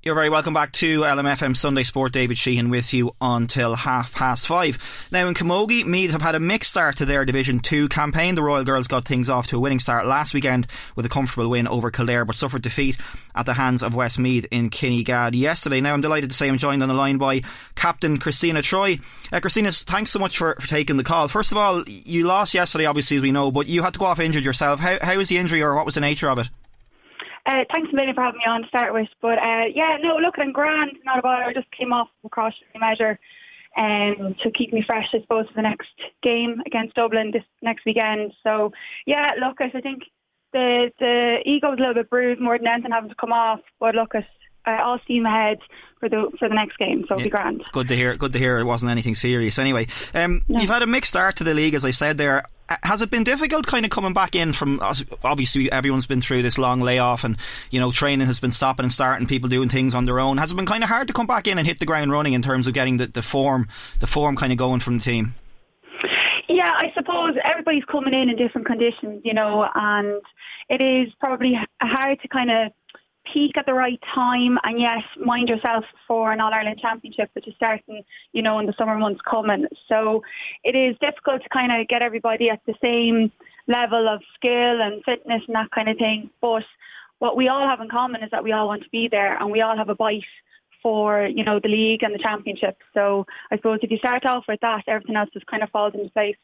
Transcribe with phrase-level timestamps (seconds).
[0.00, 2.12] You're very welcome back to LMFM Sunday Sport.
[2.12, 5.08] David Sheehan with you until half past five.
[5.10, 8.36] Now in Camogie, Meath have had a mixed start to their Division 2 campaign.
[8.36, 11.50] The Royal Girls got things off to a winning start last weekend with a comfortable
[11.50, 12.96] win over Kildare, but suffered defeat
[13.34, 15.80] at the hands of Westmeath in Kinnegad yesterday.
[15.80, 17.40] Now I'm delighted to say I'm joined on the line by
[17.74, 19.00] Captain Christina Troy.
[19.32, 21.26] Uh, Christina, thanks so much for, for taking the call.
[21.26, 24.06] First of all, you lost yesterday, obviously, as we know, but you had to go
[24.06, 24.78] off injured yourself.
[24.78, 26.48] How, how was the injury or what was the nature of it?
[27.48, 29.08] Uh, thanks a million for having me on to start with.
[29.22, 31.44] But uh, yeah, no, look, I'm grand, not a bother.
[31.44, 33.18] I just came off a cross measure
[33.78, 35.88] um, to keep me fresh, I suppose, for the next
[36.22, 38.34] game against Dublin this next weekend.
[38.42, 38.72] So
[39.06, 40.02] yeah, look, I think
[40.52, 43.60] the the ego is a little bit bruised more than anything having to come off.
[43.80, 44.26] But look, at
[44.66, 45.58] uh, all steam ahead
[46.00, 47.64] for the for the next game, so it'll be grand.
[47.72, 48.14] Good to hear.
[48.14, 48.58] Good to hear.
[48.58, 49.58] It wasn't anything serious.
[49.58, 50.60] Anyway, um, no.
[50.60, 52.42] you've had a mixed start to the league, as I said there.
[52.68, 54.80] Uh, has it been difficult, kind of coming back in from?
[55.24, 57.36] Obviously, everyone's been through this long layoff, and
[57.70, 60.36] you know, training has been stopping and starting, people doing things on their own.
[60.38, 62.34] Has it been kind of hard to come back in and hit the ground running
[62.34, 63.68] in terms of getting the, the form,
[64.00, 65.34] the form kind of going from the team?
[66.48, 70.22] Yeah, I suppose everybody's coming in in different conditions, you know, and
[70.68, 72.72] it is probably hard to kind of
[73.32, 77.48] peak at the right time and yes, mind yourself for an All Ireland Championship which
[77.48, 79.66] is starting, you know, in the summer months coming.
[79.88, 80.22] So
[80.64, 83.30] it is difficult to kind of get everybody at the same
[83.66, 86.30] level of skill and fitness and that kind of thing.
[86.40, 86.64] But
[87.18, 89.50] what we all have in common is that we all want to be there and
[89.50, 90.24] we all have a bite
[90.82, 92.78] for, you know, the league and the championship.
[92.94, 95.94] So I suppose if you start off with that, everything else just kind of falls
[95.94, 96.36] into place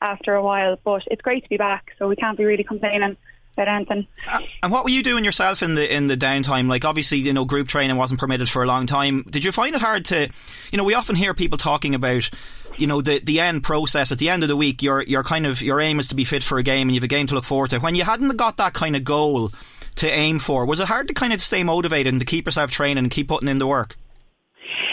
[0.00, 0.78] after a while.
[0.82, 3.16] But it's great to be back, so we can't be really complaining
[3.54, 4.06] about anything.
[4.28, 6.68] Uh, and what were you doing yourself in the in the downtime?
[6.68, 9.24] Like obviously, you know, group training wasn't permitted for a long time.
[9.28, 10.28] Did you find it hard to,
[10.70, 12.30] you know, we often hear people talking about
[12.78, 15.46] you know the the end process at the end of the week your your kind
[15.46, 17.26] of your aim is to be fit for a game and you have a game
[17.26, 19.50] to look forward to when you hadn't got that kind of goal
[19.94, 22.70] to aim for was it hard to kind of stay motivated and to keep yourself
[22.70, 23.96] training and keep putting in the work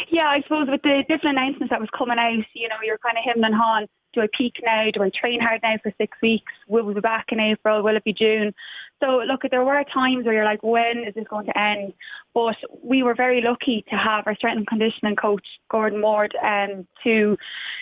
[0.09, 3.17] yeah I suppose with the different announcements that was coming out you know you're kind
[3.17, 4.89] of him and Han do I peak now?
[4.91, 6.51] Do I train hard now for six weeks?
[6.67, 7.83] Will we be back in April?
[7.83, 8.53] Will it be June?
[9.01, 11.93] So look, there were times where you're like, when is this going to end?
[12.33, 16.85] But we were very lucky to have our strength and conditioning coach, Gordon Ward, um,
[17.03, 17.37] to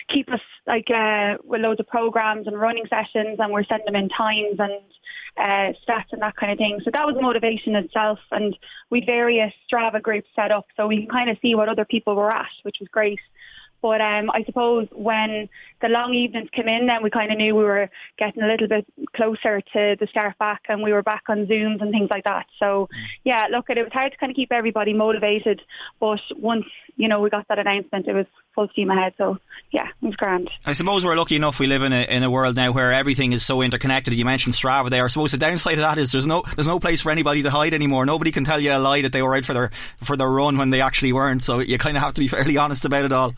[0.08, 3.96] keep us like uh, with loads of programs and running sessions and we're sending them
[3.96, 4.72] in times and
[5.36, 6.80] uh, stats and that kind of thing.
[6.84, 8.56] So that was motivation itself and
[8.90, 12.14] we various Strava groups set up so we can kind of see what other people
[12.14, 13.20] were at, which was great.
[13.80, 15.48] But um, I suppose when
[15.80, 18.66] the long evenings came in, then we kind of knew we were getting a little
[18.66, 22.24] bit closer to the start back, and we were back on Zooms and things like
[22.24, 22.46] that.
[22.58, 22.88] So,
[23.24, 25.62] yeah, look, it was hard to kind of keep everybody motivated.
[26.00, 26.66] But once
[26.96, 29.14] you know we got that announcement, it was full steam ahead.
[29.16, 29.38] So,
[29.70, 30.50] yeah, it was grand.
[30.66, 31.60] I suppose we're lucky enough.
[31.60, 34.14] We live in a in a world now where everything is so interconnected.
[34.14, 35.04] You mentioned Strava there.
[35.04, 37.50] I suppose the downside of that is there's no there's no place for anybody to
[37.50, 38.06] hide anymore.
[38.06, 40.58] Nobody can tell you a lie that they were out for their for their run
[40.58, 41.42] when they actually weren't.
[41.42, 43.34] So you kind of have to be fairly honest about it all.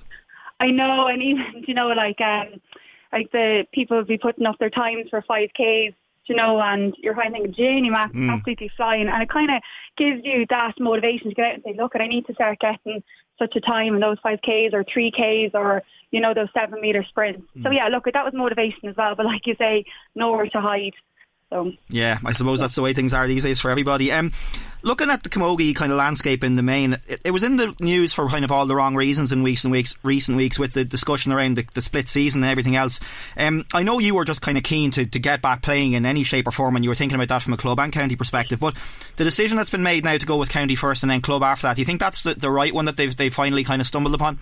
[0.60, 2.60] I know, and even you know, like um,
[3.12, 5.94] like the people will be putting up their times for five Ks,
[6.26, 8.31] you know, and you're kind of thinking, Janie Mac, mm.
[8.31, 9.62] absolutely flying, and it kind of
[9.97, 13.02] gives you that motivation to get out and say, look, I need to start getting
[13.38, 16.81] such a time in those five Ks or three Ks or you know those seven
[16.81, 17.46] meter sprints.
[17.56, 17.64] Mm.
[17.64, 19.14] So yeah, look, that was motivation as well.
[19.14, 19.84] But like you say,
[20.14, 20.94] nowhere to hide.
[21.50, 24.12] So yeah, I suppose that's the way things are these days for everybody.
[24.12, 24.32] Um,
[24.82, 27.75] looking at the camogie kind of landscape in the main, it, it, was in the
[27.81, 30.75] news for kind of all the wrong reasons in weeks and weeks, recent weeks, with
[30.75, 33.00] the discussion around the, the split season and everything else.
[33.37, 36.06] Um, I know you were just kind of keen to, to get back playing in
[36.06, 38.14] any shape or form, and you were thinking about that from a club and county
[38.14, 38.61] perspective.
[38.61, 38.76] But
[39.17, 41.67] the decision that's been made now to go with county first and then club after
[41.67, 43.88] that, do you think that's the, the right one that they've they finally kind of
[43.88, 44.38] stumbled upon?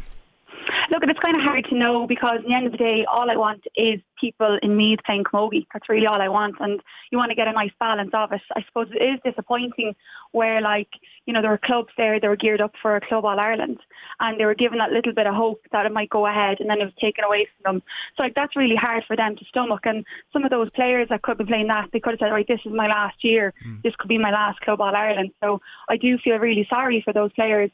[0.91, 3.31] Look, it's kind of hard to know because at the end of the day, all
[3.31, 5.67] I want is people in Meath playing camogie.
[5.73, 6.57] That's really all I want.
[6.61, 6.81] And
[7.11, 8.41] you want to get a nice balance of it.
[8.57, 9.95] I suppose it is disappointing
[10.33, 10.89] where, like,
[11.27, 13.81] you know, there were clubs there that were geared up for a Club All Ireland
[14.21, 16.71] and they were given that little bit of hope that it might go ahead and
[16.71, 17.83] then it was taken away from them.
[18.17, 19.81] So, like, that's really hard for them to stomach.
[19.85, 22.49] And some of those players that could be playing that, they could have said, right,
[22.49, 23.53] this is my last year.
[23.67, 23.83] Mm.
[23.83, 25.33] This could be my last Club All Ireland.
[25.43, 27.71] So I do feel really sorry for those players.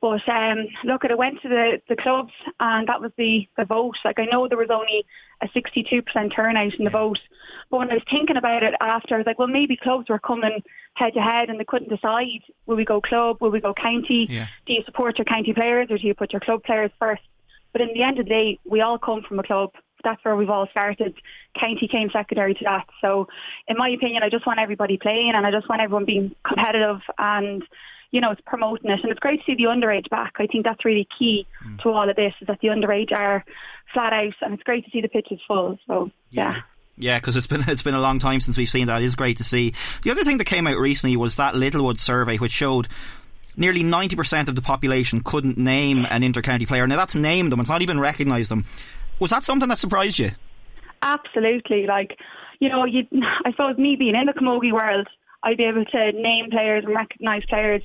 [0.00, 3.96] But um, look, it went to the, the clubs and that was the, the vote.
[4.04, 5.04] Like I know there was only
[5.42, 7.18] a 62% turnout in the vote.
[7.70, 10.20] But when I was thinking about it after, I was like, well, maybe clubs were
[10.20, 10.62] coming
[10.94, 14.26] head to head and they couldn't decide, will we go club, will we go county?
[14.30, 14.46] Yeah.
[14.66, 17.22] Do you support your county players or do you put your club players first?
[17.72, 19.70] But in the end of the day, we all come from a club.
[20.04, 21.14] That's where we've all started.
[21.58, 22.86] County came secondary to that.
[23.00, 23.26] So
[23.66, 27.00] in my opinion, I just want everybody playing and I just want everyone being competitive
[27.18, 27.64] and
[28.10, 29.00] you know, it's promoting it.
[29.02, 30.34] And it's great to see the underage back.
[30.38, 31.78] I think that's really key mm.
[31.82, 33.44] to all of this, is that the underage are
[33.92, 35.78] flat out and it's great to see the pitches full.
[35.86, 36.54] So, yeah.
[36.54, 36.60] yeah.
[37.00, 39.02] Yeah, because it's been it's been a long time since we've seen that.
[39.02, 39.72] It is great to see.
[40.02, 42.88] The other thing that came out recently was that Littlewoods survey, which showed
[43.56, 46.86] nearly 90% of the population couldn't name an intercounty player.
[46.86, 48.64] Now, that's named them, it's not even recognised them.
[49.18, 50.30] Was that something that surprised you?
[51.02, 51.86] Absolutely.
[51.86, 52.18] Like,
[52.60, 55.08] you know, you, I suppose me being in the camogie world,
[55.42, 57.82] I'd be able to name players and recognise players.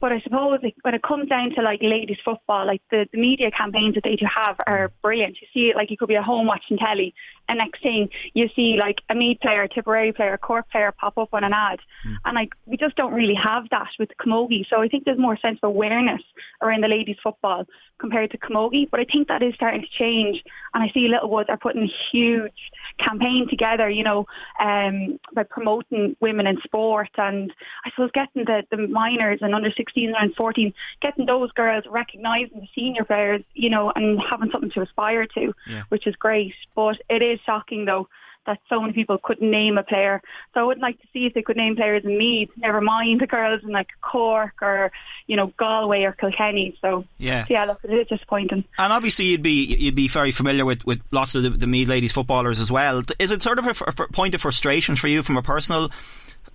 [0.00, 3.50] But I suppose when it comes down to like ladies football, like the, the media
[3.50, 5.38] campaigns that they do have are brilliant.
[5.40, 7.14] You see it like you could be at home watching telly
[7.48, 10.92] and next thing you see like a Meath player, a Tipperary player, a Cork player
[10.92, 11.80] pop up on an ad.
[12.06, 12.16] Mm.
[12.24, 14.66] And like we just don't really have that with Camogie.
[14.68, 16.22] So I think there's more sense of awareness
[16.62, 17.64] around the ladies football
[17.98, 18.88] compared to Camogie.
[18.90, 20.42] But I think that is starting to change.
[20.74, 22.52] And I see Littlewoods are putting a huge
[22.98, 24.26] campaign together, you know,
[24.60, 27.52] um, by promoting women in sport and
[27.84, 32.60] I suppose getting the, the minors and under 16 and 14, getting those girls recognising
[32.60, 35.82] the senior players, you know, and having something to aspire to, yeah.
[35.88, 36.54] which is great.
[36.74, 38.08] But it is shocking though
[38.46, 40.22] that so many people couldn't name a player.
[40.54, 43.20] So I would like to see if they could name players in Meath, never mind
[43.20, 44.90] the girls in like Cork or,
[45.26, 46.76] you know, Galway or Kilkenny.
[46.80, 48.64] So yeah, so yeah look, it is disappointing.
[48.78, 51.88] And obviously you'd be you'd be very familiar with, with lots of the, the Meath
[51.88, 53.02] ladies footballers as well.
[53.18, 55.90] Is it sort of a, a point of frustration for you from a personal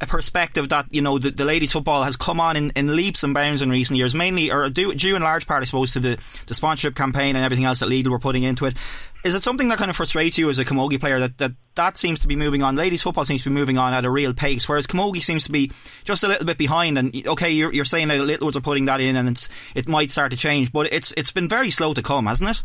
[0.01, 3.23] a perspective that you know the, the ladies football has come on in, in leaps
[3.23, 5.99] and bounds in recent years, mainly or due, due in large part, I suppose, to
[5.99, 6.17] the,
[6.47, 8.75] the sponsorship campaign and everything else that Lidl were putting into it.
[9.23, 11.97] Is it something that kind of frustrates you as a camogie player that, that that
[11.97, 12.75] seems to be moving on?
[12.75, 15.51] Ladies football seems to be moving on at a real pace, whereas camogie seems to
[15.51, 15.71] be
[16.03, 16.97] just a little bit behind.
[16.97, 20.09] And okay, you're, you're saying that Littlewoods are putting that in, and it's, it might
[20.11, 22.63] start to change, but it's it's been very slow to come, hasn't it?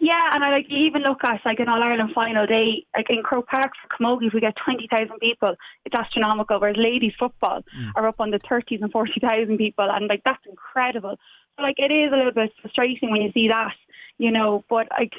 [0.00, 3.22] Yeah, and I like even look at like an All Ireland final day, like in
[3.22, 5.54] Croke Park for Camogie, if we get twenty thousand people,
[5.84, 6.58] it's astronomical.
[6.58, 7.90] Whereas ladies football mm.
[7.94, 11.18] are up on the thirties and forty thousand people, and like that's incredible.
[11.56, 13.74] So like it is a little bit frustrating when you see that,
[14.18, 14.64] you know.
[14.68, 15.12] But like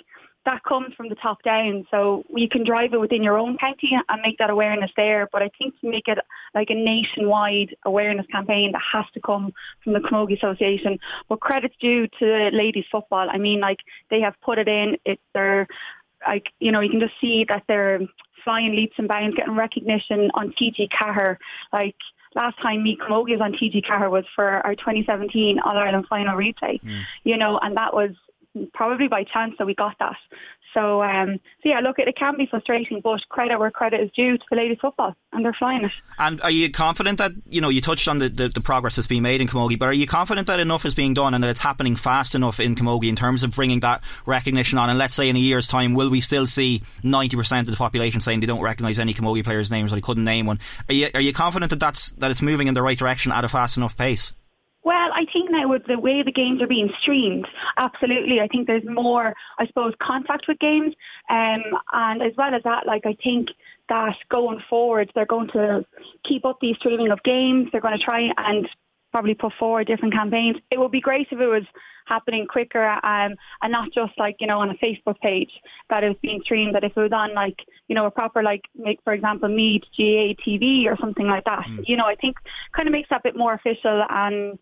[0.47, 1.85] that comes from the top down.
[1.91, 5.27] So you can drive it within your own county and make that awareness there.
[5.29, 6.17] But I think to make it
[6.55, 9.53] like a nationwide awareness campaign that has to come
[9.83, 10.99] from the Camogie Association.
[11.27, 13.27] But credit's due to the ladies football.
[13.29, 13.79] I mean, like
[14.09, 14.97] they have put it in.
[15.03, 15.67] It's their
[16.25, 17.99] like you know you can just see that they're
[18.45, 21.35] flying leaps and bounds, getting recognition on TG Ceathair.
[21.73, 21.97] Like
[22.35, 26.37] last time Meath Camogie was on TG Ceathair was for our 2017 All Ireland final
[26.37, 26.81] replay.
[26.81, 27.01] Mm.
[27.25, 28.11] You know, and that was
[28.73, 30.15] probably by chance that we got that.
[30.73, 34.11] So, um, so yeah, look, it, it can be frustrating, but credit where credit is
[34.11, 35.91] due to the ladies' football, and they're flying it.
[36.19, 39.07] And are you confident that you know you touched on the, the, the, progress that's
[39.07, 41.49] being made in Camogie, but are you confident that enough is being done and that
[41.49, 44.89] it's happening fast enough in Camogie in terms of bringing that recognition on?
[44.89, 47.77] And let's say in a year's time, will we still see ninety percent of the
[47.77, 50.59] population saying they don't recognise any Camogie players' names or they couldn't name one?
[50.89, 53.43] Are you are you confident that that's that it's moving in the right direction at
[53.43, 54.31] a fast enough pace?
[54.87, 58.39] Well, I think now with the way the games are being streamed, absolutely.
[58.39, 60.95] I think there's more, I suppose, contact with games.
[61.29, 63.49] Um, and as well as that, like I think
[63.89, 65.85] that going forward, they're going to
[66.23, 67.67] keep up the streaming of games.
[67.69, 68.69] They're going to try and
[69.11, 70.57] probably put forward different campaigns.
[70.71, 71.63] It would be great if it was
[72.05, 75.51] happening quicker um, and not just like, you know, on a Facebook page
[75.89, 78.41] that it was being streamed, that if it was on like, you know, a proper
[78.41, 81.87] like, make, for example, Meath GAA TV or something like that, mm.
[81.87, 82.37] you know, I think
[82.71, 84.57] kind of makes that a bit more official and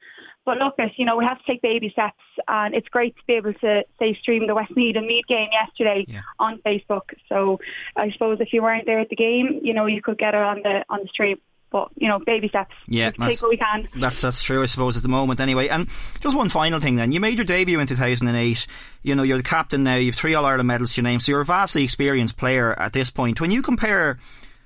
[0.45, 3.21] but look, at you know, we have to take baby steps, and it's great to
[3.25, 6.21] be able to say stream the Westmeath and Meath game yesterday yeah.
[6.37, 7.01] on Facebook.
[7.27, 7.59] So
[7.95, 10.41] I suppose if you weren't there at the game, you know, you could get it
[10.41, 11.37] on the on the stream
[11.71, 12.73] but you know, baby steps.
[12.87, 13.87] Yeah, take what we can.
[13.97, 15.39] That's that's true, I suppose, at the moment.
[15.39, 15.87] Anyway, and
[16.19, 16.95] just one final thing.
[16.95, 18.67] Then you made your debut in 2008.
[19.03, 19.95] You know, you're the captain now.
[19.95, 22.93] You've three All Ireland medals to your name, so you're a vastly experienced player at
[22.93, 23.41] this point.
[23.41, 24.19] When you compare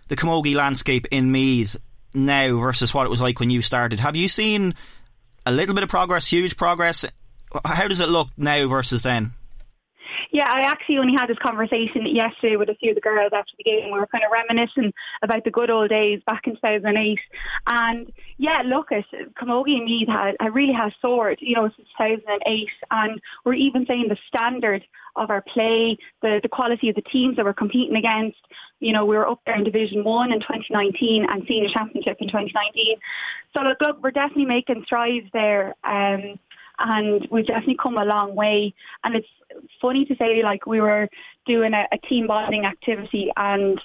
[0.08, 1.76] the camogie landscape in Meath
[2.14, 4.76] now versus what it was like when you started, have you seen
[5.46, 7.06] a little bit of progress, huge progress?
[7.66, 9.34] How does it look now versus then?
[10.32, 13.54] Yeah, I actually only had this conversation yesterday with a few of the girls after
[13.58, 13.92] the game.
[13.92, 14.94] We were kind of reminiscing
[15.24, 17.20] about the good old days back in 2008.
[17.66, 22.70] And yeah, look, at Camogie and Meath had, really has soared, you know, since 2008.
[22.92, 27.36] And we're even saying the standard of our play, the, the quality of the teams
[27.38, 28.38] that we're competing against.
[28.80, 32.28] You know, we were up there in Division 1 in 2019 and Senior Championship in
[32.28, 32.98] 2019.
[33.56, 35.74] So look, look we're definitely making strides there.
[35.84, 36.38] Um,
[36.80, 38.74] and we've definitely come a long way.
[39.04, 39.28] And it's
[39.82, 41.10] funny to say, like we were
[41.46, 43.82] doing a, a team bonding activity and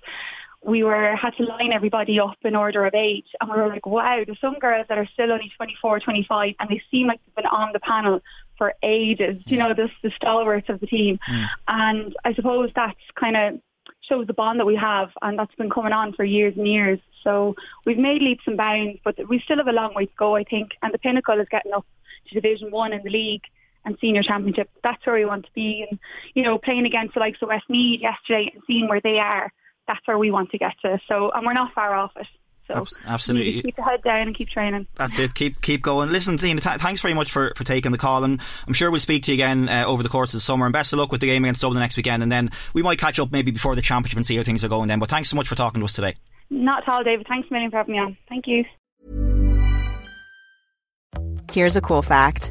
[0.65, 3.27] we were had to line everybody up in order of age.
[3.41, 6.71] And we were like wow there's some girls that are still only 24 25 and
[6.71, 8.21] they seem like they've been on the panel
[8.57, 9.43] for ages.
[9.47, 11.19] You know the, the stalwarts of the team.
[11.29, 11.49] Mm.
[11.69, 13.61] and i suppose that's kind of
[14.01, 16.99] shows the bond that we have and that's been coming on for years and years.
[17.23, 17.55] So
[17.87, 20.45] we've made leaps and bounds but we still have a long way to go i
[20.45, 20.73] think.
[20.83, 21.87] And the pinnacle is getting up
[22.29, 23.45] to Division One in the league
[23.85, 24.71] and senior championship.
[24.83, 25.87] That's where we want to be.
[25.89, 25.99] And,
[26.35, 29.53] you know, playing against the likes of Westmeath yesterday and seeing where they are,
[29.87, 30.99] that's where we want to get to.
[31.09, 32.27] So, and we're not far off it.
[32.67, 34.87] So absolutely, keep the head down and keep training.
[34.95, 35.35] That's it.
[35.35, 36.11] Keep keep going.
[36.11, 39.01] Listen, Tina, th- thanks very much for, for taking the call, and I'm sure we'll
[39.01, 40.65] speak to you again uh, over the course of the summer.
[40.65, 42.99] And best of luck with the game against Dublin next weekend, and then we might
[42.99, 44.89] catch up maybe before the championship and see how things are going.
[44.89, 46.15] Then, but thanks so much for talking to us today.
[46.49, 47.27] Not at all, David.
[47.29, 48.17] Thanks a million for having me on.
[48.31, 48.65] Thank you.
[51.53, 52.51] Here's a cool fact